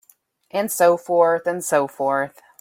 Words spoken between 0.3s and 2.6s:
And so forth and so forth.